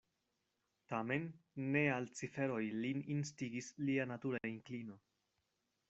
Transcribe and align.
Tamen 0.93 1.27
ne 1.75 1.83
al 1.97 2.09
ciferoj 2.21 2.63
lin 2.81 3.05
instigis 3.19 3.71
lia 3.87 4.09
natura 4.15 4.43
inklino. 4.57 4.99